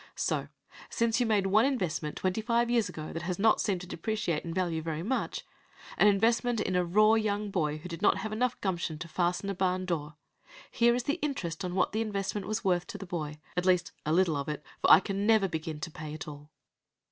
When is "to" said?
3.81-3.87, 8.97-9.07, 12.87-12.97, 15.81-15.91